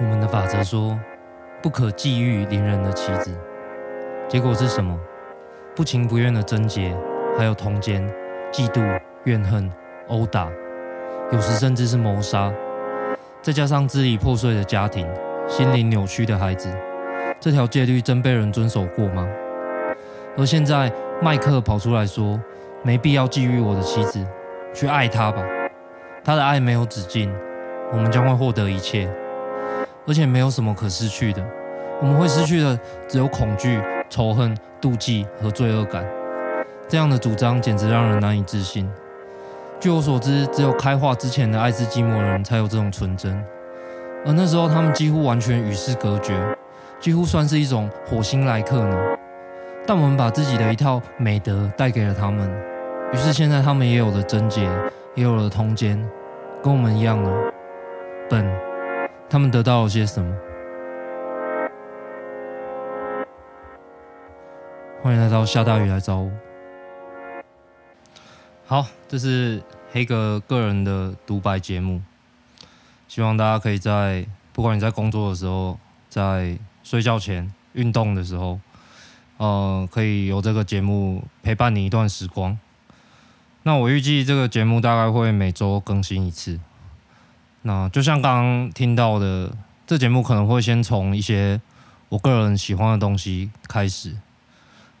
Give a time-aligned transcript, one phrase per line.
[0.00, 0.96] 我们的法则说，
[1.60, 3.36] 不可觊觎邻人的妻子。
[4.28, 4.96] 结果是什么？
[5.74, 6.96] 不情不愿的贞洁，
[7.36, 8.08] 还有通奸、
[8.52, 8.80] 嫉妒、
[9.24, 9.68] 怨恨、
[10.06, 10.48] 殴打，
[11.32, 12.52] 有时甚至是谋杀。
[13.42, 15.04] 再加上支离破碎的家庭，
[15.48, 16.72] 心灵扭曲的孩子，
[17.40, 19.26] 这条戒律真被人遵守过吗？
[20.36, 22.40] 而现在，麦克跑出来说，
[22.84, 24.24] 没必要觊觎我的妻子，
[24.72, 25.42] 去爱她吧。
[26.22, 27.34] 他的爱没有止境，
[27.92, 29.08] 我们将会获得一切，
[30.08, 31.46] 而且没有什么可失去的。
[32.00, 36.04] 我们会失去的只有恐惧、仇恨、妒忌和罪恶感。
[36.88, 38.90] 这样的主张简直让人难以置信。
[39.78, 43.44] 据我所知，只有开化之前的爱斯基摩人才有这种纯真，
[44.24, 46.34] 而那时候他们几乎完全与世隔绝，
[46.98, 48.96] 几乎算是一种火星来客呢。
[49.86, 52.50] 但我们把自己的一套美德带给了他们，
[53.12, 54.68] 于是现在他们也有了贞洁，
[55.14, 56.02] 也有了通奸。
[56.62, 57.52] 跟我们一样了，
[58.28, 58.67] 笨。
[59.30, 60.34] 他们得到了些什么？
[65.02, 66.30] 欢迎来到下大雨来找我。
[68.64, 69.62] 好，这是
[69.92, 72.00] 黑哥个人的独白节目。
[73.06, 78.58] 希望大家可以在不管你在工作的时候，在睡觉前、运动的时候，
[79.36, 82.58] 呃，可以有这个节目陪伴你一段时光。
[83.62, 86.58] 那我预计这个节目大概会每周更新一次。
[87.62, 89.50] 那就像刚刚听到的，
[89.86, 91.60] 这节目可能会先从一些
[92.08, 94.16] 我个人喜欢的东西开始。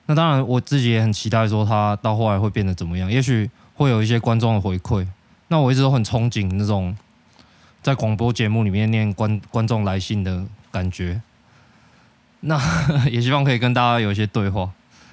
[0.06, 3.10] 那当然，我自己也很期待说它到后来会变得怎么样。
[3.10, 5.06] 也许会有一些观众的回馈。
[5.48, 6.96] 那我一直都很憧憬那种
[7.82, 11.20] 在广播节目里面念观观众来信的感觉。
[12.40, 12.58] 那
[13.10, 14.70] 也希望可以跟大家有一些对话。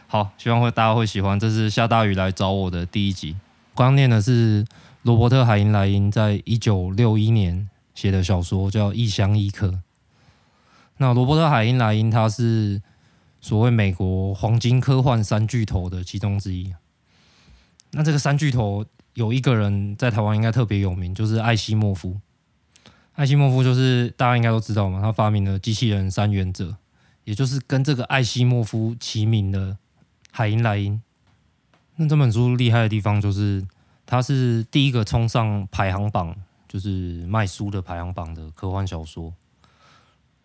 [0.07, 1.39] 好，希望会大家会喜欢。
[1.39, 3.35] 这是下大雨来找我的第一集。
[3.75, 4.65] 刚念的是
[5.05, 9.67] 罗伯特·海因莱因在一九六一年写的小说，叫《异乡异客》。
[10.97, 12.81] 那罗伯特·海因莱因他是
[13.39, 16.73] 所谓美国黄金科幻三巨头的其中之一。
[17.91, 18.83] 那这个三巨头
[19.13, 22.19] 有一个人在台湾应该特别有名，就是艾西莫夫。
[23.13, 26.75] 艾西莫夫就是大家应该都知道嘛，他发明了机器人三原则，
[27.25, 29.77] 也就是跟这个艾西莫夫齐名的
[30.31, 30.99] 海因莱因。
[31.97, 33.63] 那这本书厉害的地方就是，
[34.05, 36.35] 它是第一个冲上排行榜，
[36.67, 39.33] 就是卖书的排行榜的科幻小说，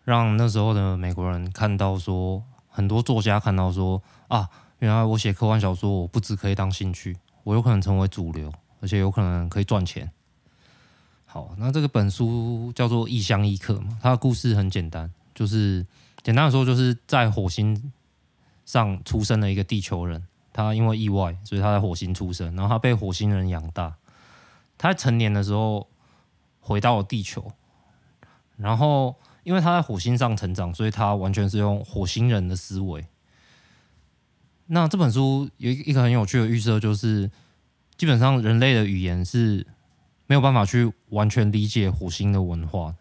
[0.03, 10.11] 让那时候的美国人看到说，很多作家看到说啊，原来我写科幻小说，我不只可以当兴趣，我有可能成为主流，而且有可能可以赚钱。
[11.25, 15.85] 好，那这个本书叫做《异乡异客》嘛，它的故事很简单，就是
[16.23, 17.93] 简单的说，就是在火星
[18.65, 20.25] 上出生的一个地球人。
[20.53, 23.95] 他因为意外，所以他在火星出生，然后他被火星人养大。
[24.77, 25.87] 他成年的时候
[26.59, 27.51] 回到了地球，
[28.57, 33.05] 然后因为他在火星上成长，所以他完全是用火星人的思维。
[34.65, 37.29] 那这本书有一个很有趣的预设，就是
[37.95, 39.67] 基本上人类的语言是
[40.25, 42.95] 没有办法去完全理解火星的文化，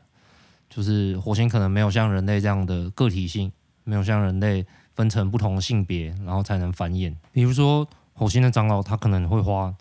[0.69, 3.51] 就是火星可能没有像人类这样的个体性，
[3.85, 4.67] 没有像人类。
[5.01, 7.15] 分成不同性别，然后才能繁衍。
[7.33, 9.75] 比如说，火星的长老，他可能会花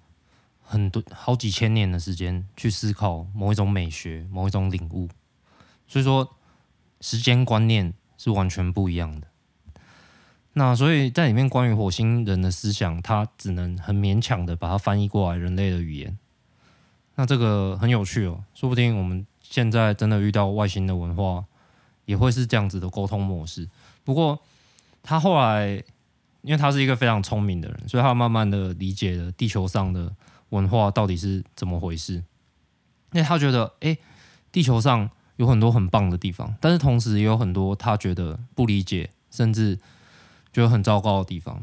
[0.63, 5.09] 很多好几千年的时间去思考某一种美学、某一种领悟。
[5.89, 6.37] 所以说，
[7.01, 9.27] 时间观念是完全不一样的。
[10.53, 16.17] 那所以在里面关于火星人的思想，他只能很勉强的把它翻译过来人类的语言。
[17.15, 21.43] 那这个很有趣哦，说不定我们现在真的遇到外星的文化，
[22.05, 23.67] 也会是这样子的沟通模式。
[24.05, 24.39] 不过，
[25.01, 25.83] 他后来，
[26.41, 30.13] 因为他是一个非常聪明的人，所以他慢慢的理解了地球上的
[30.49, 32.15] 文化到底是怎么回事。
[33.11, 33.97] 因为他觉得，哎，
[34.51, 39.77] 地球上有很多很棒的地方，但是同时也有很多他觉得不理解，甚至
[40.53, 41.59] 觉得很糟糕的地方。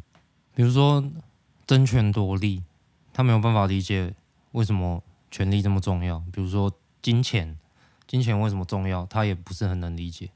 [0.55, 1.05] 比如说
[1.67, 2.63] 争权夺利，
[3.13, 4.13] 他没有办法理解
[4.53, 6.19] 为什么权力这么重要。
[6.33, 7.57] 比如说金钱，
[8.07, 10.31] 金钱为什么重要，他也不是很能理解。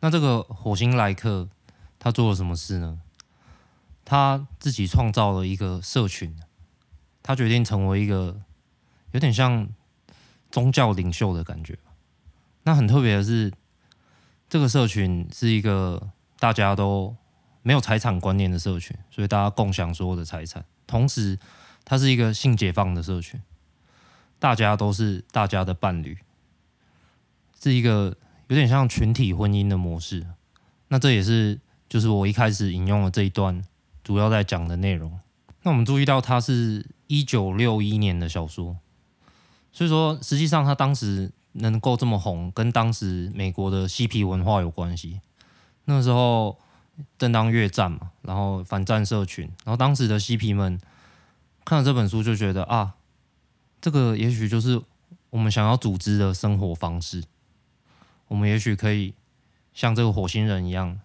[0.00, 1.48] 那这个火星来客。
[2.04, 3.00] 他做了什么事呢？
[4.04, 6.36] 他自己创造了一个社群，
[7.22, 8.42] 他决定成为一个
[9.12, 9.68] 有点像
[10.50, 11.78] 宗教领袖的感觉。
[12.64, 13.52] 那很特别的是，
[14.48, 16.10] 这个社群是一个
[16.40, 17.14] 大家都
[17.62, 20.64] 没有财产观念的社群，所以大家共享所有的财产。
[20.88, 21.38] 同时，
[21.84, 23.40] 它是一个性解放的社群，
[24.40, 26.18] 大家都是大家的伴侣，
[27.62, 28.16] 是一个
[28.48, 30.26] 有点像群体婚姻的模式。
[30.88, 31.60] 那这也是。
[31.92, 33.62] 就是我一开始引用的这一段，
[34.02, 35.20] 主要在讲的内容。
[35.60, 38.78] 那我们注意到，它是一九六一年的小说，
[39.72, 45.20] 所以说实际上他当时能够这么红，跟当时美国的嬉皮文化有关系。
[45.84, 46.58] 那时候
[47.18, 50.80] 正当越战嘛，然后反战社群，然后当时的嬉皮们
[51.62, 52.94] 看了这本书，就觉得啊，
[53.82, 54.80] 这个也许就是
[55.28, 57.22] 我们想要组织的生活方式。
[58.28, 59.12] 我们也许可以
[59.74, 60.98] 像这个火星人一样，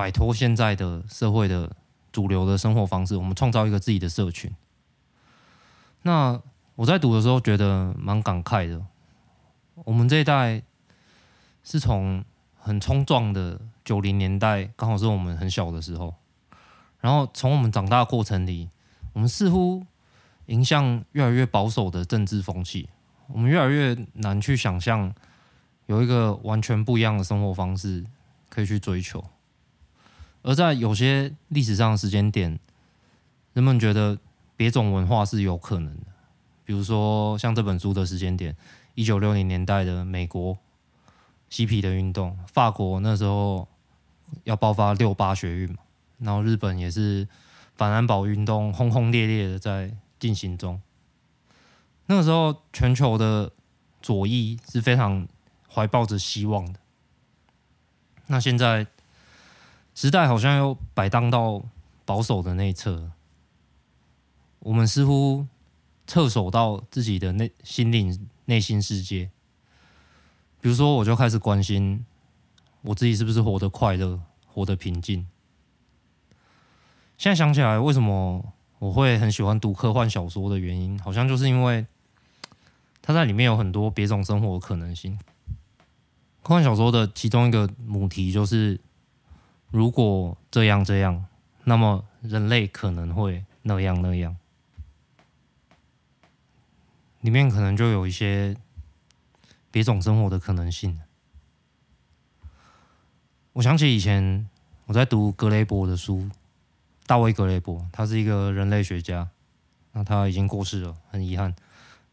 [0.00, 1.76] 摆脱现在的社会的
[2.10, 4.50] 主流的生活方式，我们创造一个自己的社群。
[6.00, 6.40] 那
[6.74, 8.82] 我在读的时候觉得蛮感慨的。
[9.84, 10.62] 我们这一代
[11.62, 12.24] 是从
[12.56, 16.14] 很冲撞的九零年代，刚好是我们很小的时候，
[17.00, 18.70] 然后从我们长大过程里，
[19.12, 19.84] 我们似乎
[20.46, 22.88] 迎向越来越保守的政治风气，
[23.26, 25.12] 我们越来越难去想象
[25.84, 28.06] 有一个完全不一样的生活方式
[28.48, 29.22] 可以去追求。
[30.42, 32.58] 而在有些历史上的时间点，
[33.52, 34.18] 人们觉得。
[34.60, 36.06] 别种文化是有可能的，
[36.66, 38.54] 比如说像这本书的时间点，
[38.94, 40.58] 一九六零年代的美国
[41.48, 43.66] 嬉皮的运动，法国那时候
[44.44, 45.78] 要爆发六八学运嘛，
[46.18, 47.26] 然后日本也是
[47.74, 50.78] 反安保运动轰轰烈烈的在进行中。
[52.04, 53.50] 那个时候，全球的
[54.02, 55.26] 左翼是非常
[55.72, 56.78] 怀抱着希望的。
[58.26, 58.86] 那现在
[60.00, 61.62] 时代好像又摆荡到
[62.06, 63.10] 保守的那一侧。
[64.60, 65.46] 我们似乎
[66.06, 69.30] 侧手到自己的内心灵、内心世界。
[70.58, 72.06] 比如说，我就开始关心
[72.80, 75.28] 我自己是不是活得快乐、活得平静。
[77.18, 81.86] 现在想起来，为什么我会很喜欢读科幻小说的原因，好像就是因为
[83.02, 85.18] 它在里面有很多别种生活的可能性。
[86.42, 88.80] 科幻小说的其中一个母题就是，
[89.70, 91.26] 如果这样这样，
[91.64, 94.36] 那么人类可能会那样那样。
[97.20, 98.56] 里面可能就有一些
[99.70, 101.00] 别种生活的可能性。
[103.52, 104.48] 我想起以前
[104.86, 106.28] 我在读格雷伯的书，
[107.06, 109.28] 大卫·格雷伯，他是一个人类学家，
[109.92, 111.54] 那他已经过世了，很遗憾，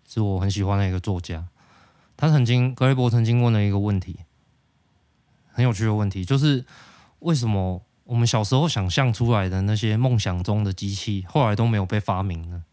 [0.06, 1.48] 是我很喜欢的一个作家。
[2.18, 4.20] 他曾经，格雷伯曾经问了一个问题，
[5.54, 6.66] 很有趣的问题，就是
[7.20, 12.64] 为什么我们小时候想象出来的那些梦想中的机器，后来都没有被发明呢？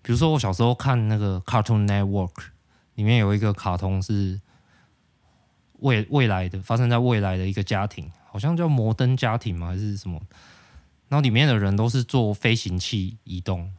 [0.00, 2.46] 比如说，我小时候看那个 Cartoon Network，
[2.94, 4.40] 里面有一个卡通是
[5.80, 10.18] 未未来的，发生在未来的一个家庭，好像叫摩登家庭嘛，还是什么？
[11.08, 13.72] 然后里面的人都是坐飞行器移动，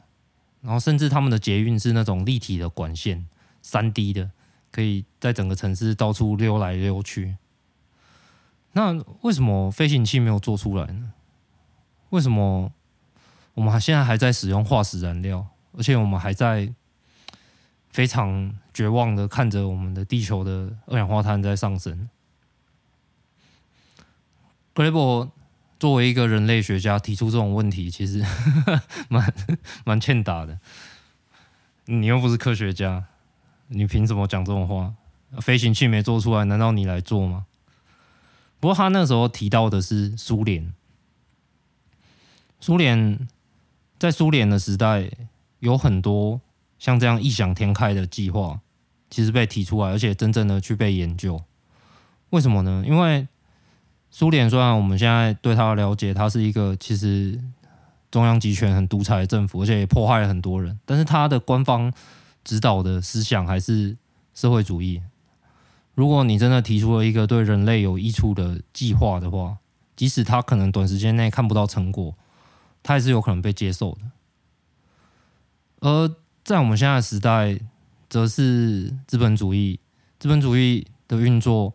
[0.62, 3.28] 然后甚至他们的捷运是那种立体的管线，
[3.62, 4.30] 三 D 的，
[4.72, 7.38] 可以在整个城市到处溜来溜去。
[8.74, 11.13] 那为什么飞行器没有做出来呢？
[12.10, 12.71] 为什么
[13.54, 15.48] 我们还现在还在使用化石燃料？
[15.77, 16.74] 而且我们还在
[17.89, 22.10] 非常绝望的看着我们的地球的二氧化碳在上升。
[24.74, 25.30] 格雷伯
[25.80, 28.25] 作为一个人类学家提出这种问题，其实
[29.10, 29.33] 蛮
[29.83, 30.60] 蛮欠打的。
[31.86, 33.06] 你又不是科学家，
[33.68, 34.94] 你凭什么讲这种话？
[35.42, 37.45] 飞行器没做出来，难道你来做吗？
[38.60, 40.74] 不过他那时候提到的是苏联，
[42.60, 43.28] 苏联
[43.98, 45.10] 在苏联的时代。
[45.60, 46.40] 有很多
[46.78, 48.62] 像这样异想天开的计划，
[49.10, 51.44] 其实被提出来，而且真正的去被研究。
[52.30, 52.82] 为什么呢？
[52.88, 53.28] 因为
[54.10, 57.38] 苏联虽然我们现在对他的了解，他是一个其实
[58.10, 61.92] 中央集权很独裁的政府，而且也迫害了很多人，但是他的官方
[62.45, 63.98] 指导的思想还是
[64.33, 65.02] 社会主义。
[66.00, 69.58] 如果你真的提出了一个对人类有益处的计划的话，
[69.98, 72.16] 即使他可能短时间内看不到成果，
[72.82, 74.00] 他还是有可能被接受的。
[75.82, 76.10] 而
[76.46, 77.60] 在我们现在时代，
[78.10, 79.78] 则是资本主义，
[80.18, 81.74] 资本主义的运作，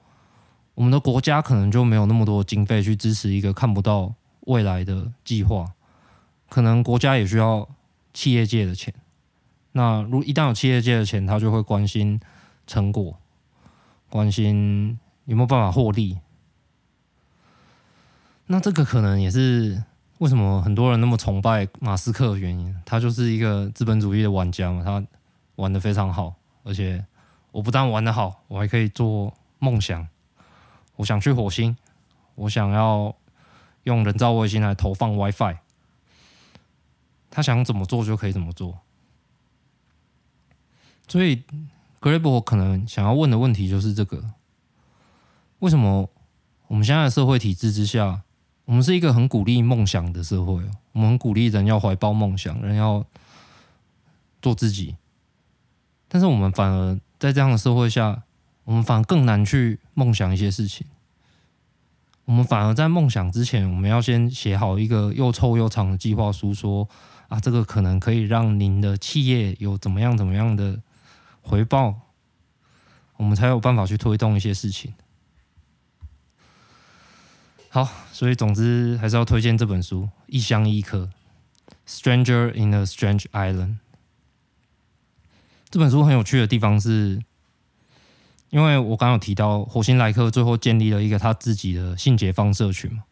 [0.74, 4.14] 我们的国家可能就没有那么多经费去支持一个看不到
[4.46, 5.74] 未来的计划，
[6.48, 7.68] 可能国家也需要
[8.14, 8.94] 企业界的钱。
[9.72, 12.18] 那如一旦有企业界的钱，他就会关心
[12.66, 13.18] 成果，
[14.14, 16.20] 关心有没有办法获利。
[18.46, 19.82] 那这个可能也是。
[20.18, 22.74] 为什么很多人那么崇拜马斯克的原因？
[22.86, 25.04] 他就是一个资本主义的玩家嘛，他
[25.56, 27.04] 玩得非常好，而且
[27.50, 30.06] 我不但玩得好，我还可以做梦想。
[30.94, 31.76] 我想去火星，
[32.36, 33.14] 我想要
[33.82, 35.56] 用人造卫星来投放 WiFi。
[37.28, 38.78] 他想怎么做就可以怎么做。
[41.08, 41.42] 所以，
[42.04, 44.22] 格雷伯可能想要问的问题就是这个：
[45.60, 46.10] 为什么
[46.66, 48.20] 我们现在的社会体制之下？
[48.66, 53.06] 我们是一个很鼓励梦想的社会，我们鼓励人要怀抱梦想，人要
[54.42, 54.96] 做自己。
[56.06, 58.24] 但是我们反而在这样的社会下，
[58.64, 60.86] 我们反而更难去梦想一些事情。
[62.26, 66.86] 我们反而在梦想之前，我们要先写好一个又臭又长的计划书，说
[67.28, 70.78] 啊，这个可能可以让您的企业有怎么样怎么样的
[71.44, 72.00] 回报，
[73.18, 74.94] 我们才有办法去推动一些事情。
[77.68, 81.10] 好，所以总之还是要推荐这本书《异乡异客》
[81.88, 83.76] （Stranger in a Strange Island）。
[85.68, 87.20] 这本书很有趣的地方是，
[88.50, 93.02] 因为我刚有提到火星来客最后建立了一个他自己的性解放社群嘛，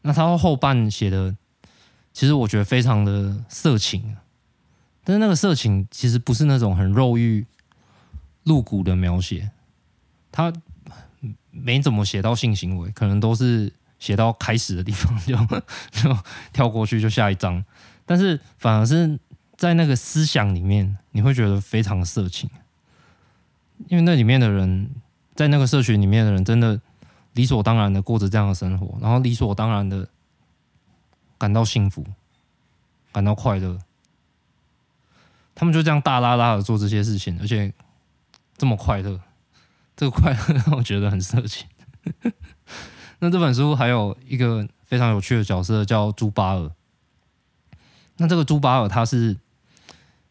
[0.00, 1.36] 那他后半写的，
[2.14, 4.16] 其实我觉得非常的色情，
[5.04, 7.46] 但是那个色情其实不是那种很肉欲、
[8.48, 9.50] 露骨的描写，
[10.32, 10.52] 他
[11.50, 13.72] 没怎么写到性行为，可能都是。
[14.00, 15.36] 写到开始的地方就
[15.90, 16.16] 就
[16.52, 17.64] 跳过去就下一章，
[18.06, 19.18] 但是反而是
[19.56, 22.48] 在那个思想里面，你会觉得非常色情，
[23.88, 24.88] 因为那里面的人
[25.34, 26.80] 在那个社群里面的人，真的
[27.32, 30.08] 理所当然的过着这样的生活，然后理所当然的
[31.36, 32.06] 感到幸福，
[33.10, 33.80] 感到快乐，
[35.56, 37.74] 他们就这样大拉拉的做这些事情，而且
[38.58, 39.20] 这么快乐，
[39.96, 41.66] 这个快乐让我觉得很色情。
[43.20, 46.70] 那这本书还有一个非常有趣的角色叫朱巴尔。
[48.18, 49.36] 那这个朱巴尔他是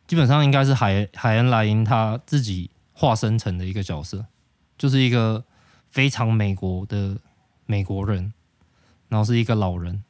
[0.05, 4.25] 基本上应该是海海恩莱因他自己化身成的一个角色，
[4.77, 5.43] 就是一个
[5.89, 7.17] 非常美国的
[7.65, 8.33] 美国人，
[9.07, 10.03] 然后是一个老人，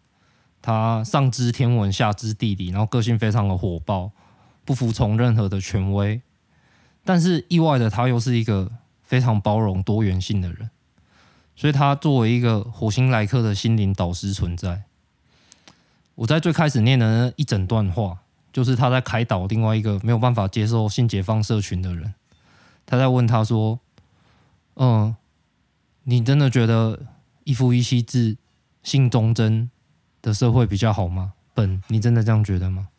[0.61, 4.11] 他上知天文下知地理，然后个性非常的火爆，
[4.65, 6.21] 不服从任何的权威，
[7.07, 8.69] 但是意外的他又是一个
[9.01, 10.69] 非常包容多元性的人。
[11.55, 14.83] 所以，他作为一个火星来客的心灵导师存在。
[16.15, 18.19] 我在最开始念的那一整段话，
[18.51, 22.13] 就是他在开导另外一个没有办法接受性解放社群的人。
[22.85, 23.79] 他在问他说
[24.75, 25.15] ：“嗯，
[26.03, 26.99] 你真的觉得
[27.45, 28.37] 一夫一妻制、
[28.83, 29.71] 性忠贞
[30.21, 31.33] 的社会比较好吗？
[31.53, 32.89] 本，你真的这样觉得吗？”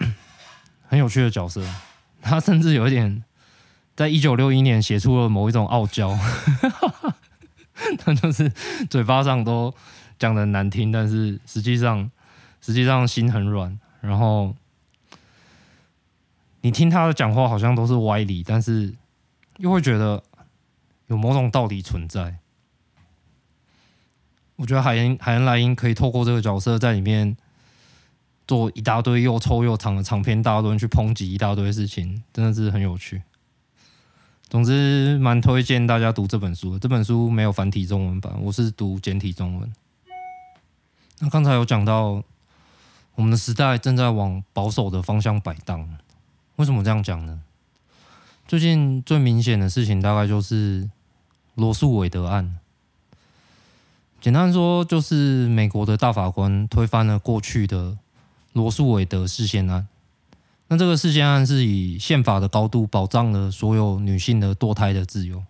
[0.88, 1.64] 很有趣的角色，
[2.24, 3.22] 他甚至有一点。
[3.96, 6.18] 在一九六一年写出了某一种傲娇，
[7.96, 8.48] 他就是
[8.90, 9.72] 嘴巴上都
[10.18, 12.10] 讲的难听，但是实际上
[12.60, 13.78] 实际上心很软。
[14.00, 14.52] 然后
[16.62, 18.92] 你听他的讲话好像都是歪理，但是
[19.58, 20.20] 又会觉得
[21.06, 22.38] 有某种道理存在。
[24.56, 27.36] 我觉得海恩海恩莱因可以透过这个角色在里面
[28.46, 33.22] 做一大堆又臭又长的长篇大论，去抨击一大堆事情，真的是很有趣。
[34.48, 36.78] 总之，蛮推荐大家读这本书的。
[36.78, 39.72] 这本书没有繁体中文版，我是读简体中文。
[41.20, 42.22] 那刚才有讲到，
[43.14, 45.96] 我们的时代正在往保守的方向摆荡。
[46.56, 47.42] 为什么这样讲呢？
[48.46, 50.88] 最近最明显的事情，大概就是
[51.54, 52.58] 罗诉韦德案。
[54.20, 57.98] 简单说，就是美国的大法官推翻了过去的
[58.54, 59.86] 罗诉韦德事件案。
[60.68, 65.44] 那这个事件案是以宪法的高度保障了所有女性的堕胎的自由，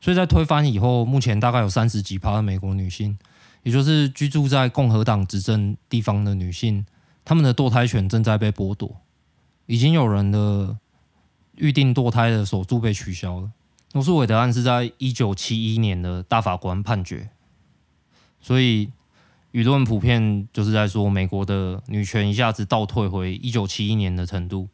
[0.00, 3.18] 所以在推翻以后，目前大概有三十几趴的美国女性，
[3.64, 6.86] 也就是居住在共和党执政地方的女性，
[7.22, 8.96] 她们的堕胎权正在被剥夺，
[9.66, 10.78] 已经有人的
[11.56, 13.52] 预定堕胎的手术被取消了。
[13.92, 17.28] 罗诉韦德案是在一九七一年的大法官判决，
[18.40, 18.90] 所以。
[19.58, 24.68] 舆论普遍就是在说，美国的女权一下子倒退回一九七一年的程度，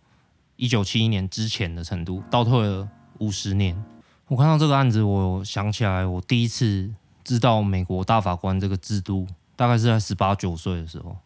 [0.56, 2.86] 一九七一年之前的程度，倒退了
[3.16, 3.82] 五十年。
[4.26, 6.92] 我看到这个案子，我想起来，我第一次
[7.24, 9.26] 知道美国大法官这个制度，
[9.56, 11.16] 大概是在十八九岁的时候。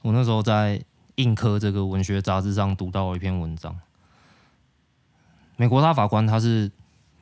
[0.00, 0.78] 我那时候在
[1.16, 3.78] 《印科》这个文学杂志上读到了一篇文章，
[5.56, 6.72] 美国大法官他是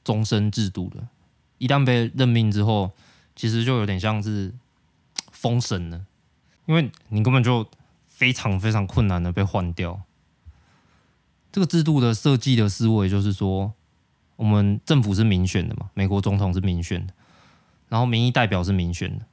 [0.05, 1.09] 终身制度的，
[1.59, 2.93] 一旦被任命之后，
[3.35, 4.55] 其实就有点像是。
[5.45, 6.07] 封神了，
[6.65, 7.69] 因为你根本就
[8.09, 10.01] 非常非常困难的被换掉。
[11.53, 13.75] 这个制度的设计的思维就是说，
[14.37, 17.13] 我们政府是民选的嘛，美国总统是民选的，
[17.91, 19.27] 然后民意代表是民选的，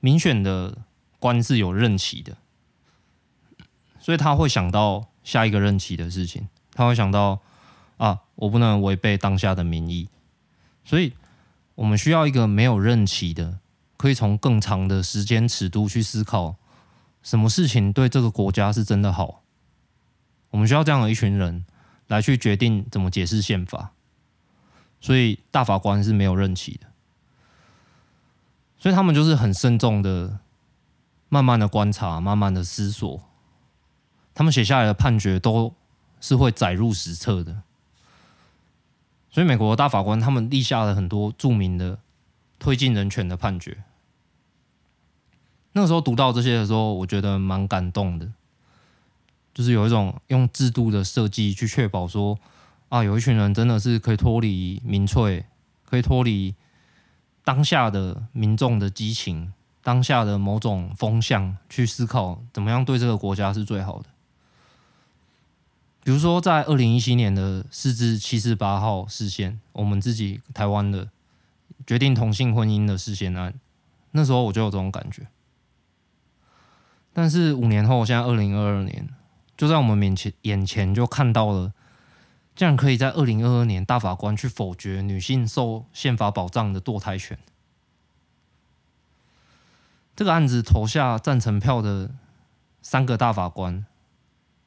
[0.00, 0.78] 民选的
[1.18, 2.38] 官是有任期的，
[4.00, 7.42] 所以他会想到下一个任期的事情，他会想到
[7.98, 10.08] 啊，我不能违背当下的民意，
[10.82, 11.12] 所以
[11.74, 13.58] 我们需要一个没有任期的。
[13.96, 16.56] 可以从更长的时间尺度去思考，
[17.22, 19.42] 什么事情对这个国家是真的好。
[20.50, 21.64] 我们需要这样的一群人
[22.06, 23.92] 来去决定怎么解释宪法。
[24.98, 26.86] 所以大法官是没有任期的，
[28.78, 30.38] 所以他们就是很慎重的、
[31.28, 33.22] 慢慢的观察、慢慢的思索。
[34.34, 35.74] 他们写下来的判决都
[36.20, 37.62] 是会载入史册的。
[39.30, 41.98] 所以美国的大法官他们立下了很多著名的
[42.58, 43.84] 推进人权的判决。
[45.72, 48.32] 那个时候读到这些的时候，我觉得蛮感动的，
[49.52, 52.38] 就是有一种用制度的设计去确保说，
[52.88, 55.44] 啊，有一群人真的是可以脱离民粹，
[55.84, 56.54] 可以脱离
[57.44, 64.08] 当下的民众的激情，当下的某种风向，去思考怎么样对这个国家是最好的。
[66.02, 71.08] 比如说，在二零一七年的四至七十八号释宪，我们自己台湾的
[71.86, 73.60] 决定同性婚姻的释宪案，
[74.10, 75.28] 那时候我就有这种感觉。
[77.12, 79.08] 但是五年后，现在二零二二年，
[79.56, 81.72] 就在我们面前眼前就看到了，
[82.54, 87.38] 竟然可以在二零二二年大法官去否决女性受宪法保障的堕胎权。
[90.14, 92.10] 这个案子投下赞成票的
[92.82, 93.86] 三个大法官，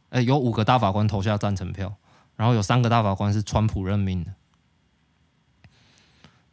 [0.10, 1.96] 哎，有五个大法官投下赞成票，
[2.36, 4.34] 然后有三个大法官是川普任命的。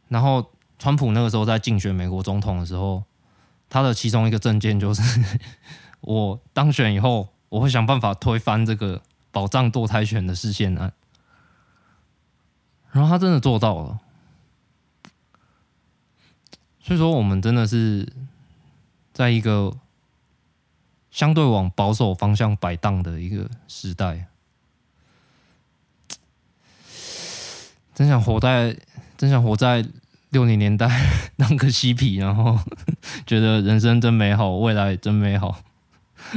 [0.07, 3.03] 然后川普那个时候在竞选美国总统的时候，
[3.69, 5.01] 他的其中一个政见就是。
[6.01, 10.93] 我当选以后，我会想办法推翻这个保障堕胎权的释宪案。
[12.91, 13.99] 然后他真的做到了，
[16.79, 18.07] 所以说我们真的是
[19.11, 19.75] 在一个
[21.11, 24.27] 相对往保守方向摆荡的一个时代。
[27.93, 28.77] 真想活在，
[29.17, 29.83] 真想活在
[30.29, 30.87] 六零年代
[31.37, 32.59] 当个嬉皮，然后
[33.25, 35.63] 觉得人生真美好，未来真美好。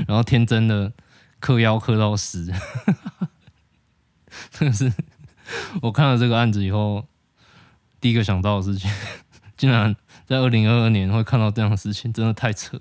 [0.07, 0.93] 然后天真的
[1.41, 2.53] 嗑药嗑到死，
[4.53, 4.93] 真的是
[5.83, 7.07] 我看了这个案子以后，
[8.01, 8.91] 第一个想到的事情，
[9.57, 12.79] 竟然在二零二二年会看到这样的事情，真的太扯。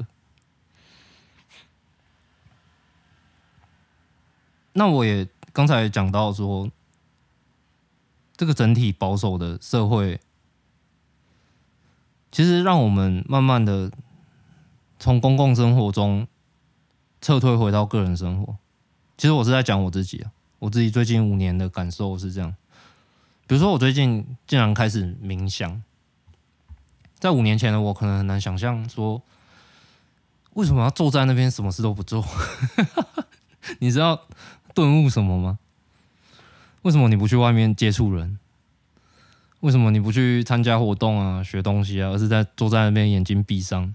[4.73, 6.69] 那我也刚才讲到说，
[8.37, 10.19] 这个整体保守的社会，
[12.31, 13.91] 其实让我们慢慢的
[14.99, 16.27] 从公共生活中。
[17.21, 18.55] 撤退回到个人生活，
[19.17, 22.55] 其实我是在讲我自己啊，我自己最近五年的感受是这样。
[23.45, 25.83] 比如说，我最近竟然开始冥想，
[27.19, 29.21] 在五年前的我可能很难想象说，
[30.53, 32.25] 为什么要坐在那边什么事都不做？
[33.79, 34.21] 你知道
[34.73, 35.59] 顿悟什么吗？
[36.83, 38.39] 为什么你不去外面接触人？
[39.61, 43.93] 为什么你不去参加活动啊、学东西啊，而是在坐在那边眼睛闭上？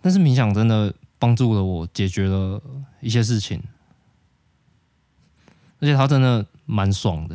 [0.00, 0.94] 但是冥想真的。
[1.16, 2.60] 帮助了我解决了
[3.00, 3.62] 一些事情，
[5.80, 7.34] 而且他真的蛮爽的。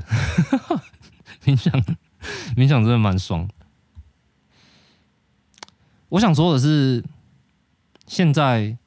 [1.44, 1.74] 冥想，
[2.56, 3.50] 冥想真的蛮爽。
[6.10, 7.04] 我想说的是，
[8.06, 8.78] 现在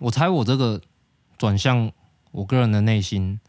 [0.00, 0.82] 我猜我这个
[1.38, 1.90] 转向
[2.32, 3.40] 我个人的内心，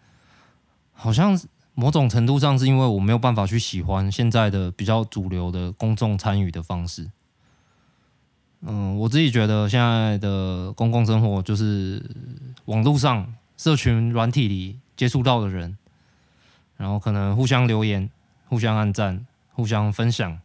[0.93, 1.37] 好像
[1.79, 7.09] 某种程度上是因为我没有办法去喜欢现在的比较主流的公众参与的方式。
[8.59, 12.03] 嗯，我自己觉得现在的公共生活就是
[12.65, 15.77] 网络上社群软体里接触到的人，
[16.75, 18.09] 然后可能互相留言、
[18.49, 20.37] 互相按赞、互相分享。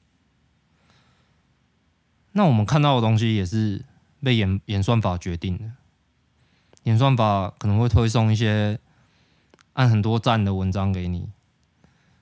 [2.30, 3.84] 那我们看到的东西也是
[4.22, 5.64] 被演演算法决定的，
[6.84, 8.78] 演算法可能会推送一些
[9.74, 11.28] 按很多赞的文章给你，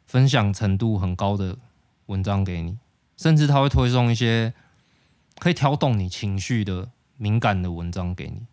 [0.05, 1.57] 分享程度很高的
[2.07, 2.77] 文章给你，
[3.17, 4.53] 甚至他会推送一些。
[5.39, 8.47] 可以挑动你情绪的敏感的文章给你，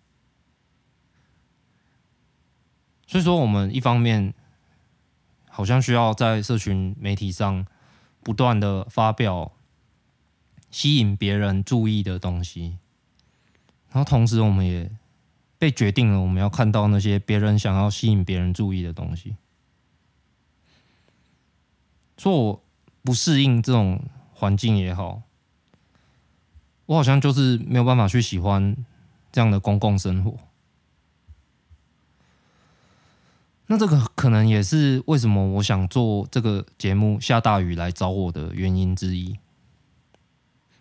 [3.06, 4.34] 所以说我们一方面
[5.50, 7.68] 好像需要在社群媒体上
[8.24, 9.52] 不断的发表
[10.72, 12.80] 吸引别人注意的东西，
[13.92, 14.90] 然后同时我们也
[15.60, 19.36] 被决定了我们要看到那些别人想要吸引别人注意的东西，
[22.17, 22.63] 说我
[23.04, 24.02] 不适应这种
[24.34, 25.22] 环境也好。
[26.86, 28.76] 我好像就是没有办法去喜欢
[29.32, 30.39] 这样的公共生活，
[33.67, 39.38] 那这个可能也是为什么我想做这个节目下大雨来找我的原因之一。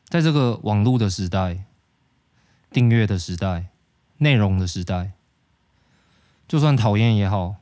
[0.04, 1.66] 在这个网络的时代、
[2.70, 3.66] 订阅的时代、
[4.18, 5.12] 内容的时代，
[6.46, 7.56] 就算讨厌也好，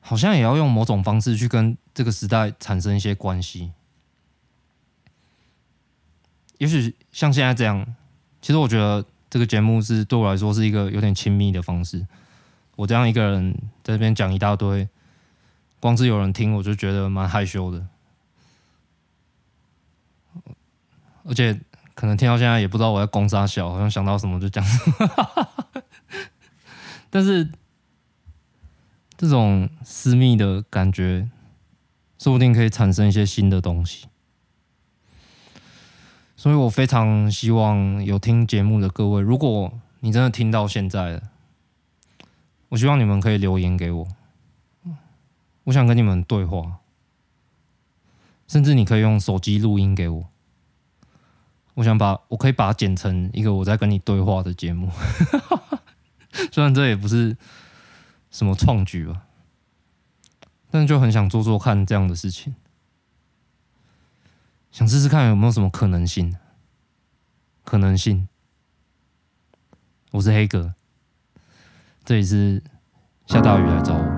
[0.00, 3.72] 好像也要用某种方式去跟这个时代产生一些关系。
[6.58, 7.94] 也许像现在这样，
[8.42, 12.06] 其实我觉得这个节目是对我来说是一个有点亲密的方式。
[12.76, 14.88] 我这样一个人在这边讲一大堆，
[15.80, 17.86] 光是有人听我就觉得蛮害羞的，
[21.24, 21.60] 而且
[22.00, 25.48] 可能听到现在也不知道我在攻杀小，好像想到什么就讲什么。
[27.10, 27.46] 但是
[29.18, 31.28] 这种私密的感觉，
[32.18, 34.06] 说不定可以产生一些新的东西。
[36.36, 41.22] 所以我非常希望有听节目的各位，如果你真的听到现在了，
[42.70, 44.08] 我希望你们可以留言给我，
[45.64, 46.78] 我想跟你们对话，
[48.48, 50.24] 甚至你可以用手机录音给我，
[51.80, 54.92] 我想把我可以把它剪成一个我在跟你对话的节目，
[56.52, 57.34] 虽然这也不是
[58.30, 59.22] 什么创举吧，
[60.70, 62.54] 但就很想做做看这样的事情。
[64.70, 66.36] 想试试看有没有什么可能性？
[67.64, 68.28] 可能性。
[70.10, 70.74] 我是黑哥，
[72.04, 72.62] 这里是
[73.26, 74.09] 下大雨来找我。